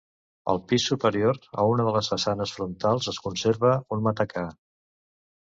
[0.53, 4.49] Al pis superior, a una de les façanes frontals es conserva un matacà.